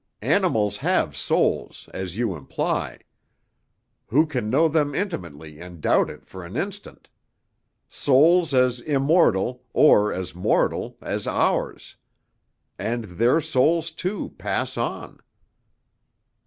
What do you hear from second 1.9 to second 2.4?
as you